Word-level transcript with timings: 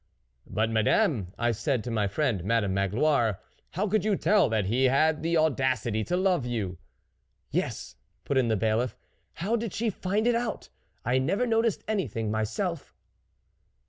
44 0.45 0.55
4 0.55 0.55
But 0.55 0.69
Madame,' 0.73 1.33
I 1.37 1.51
said 1.51 1.83
to 1.83 1.91
my 1.91 2.07
friend 2.07 2.43
Madame 2.43 2.73
Magloire, 2.73 3.35
4 3.35 3.41
How 3.73 3.87
could 3.87 4.03
you 4.03 4.15
tell 4.15 4.49
that 4.49 4.65
he 4.65 4.85
had 4.85 5.21
the 5.21 5.37
audacity 5.37 6.03
to 6.05 6.17
love 6.17 6.43
you?'" 6.43 6.79
44 7.51 7.59
Yes," 7.61 7.95
put 8.25 8.35
in 8.39 8.47
the 8.47 8.57
Bailiff," 8.57 8.97
how 9.43 9.55
did 9.55 9.73
she 9.73 9.91
find 9.91 10.25
it 10.25 10.33
out? 10.33 10.69
I 11.05 11.19
never 11.19 11.45
noticed 11.45 11.83
anything 11.87 12.31
myself." 12.31 12.95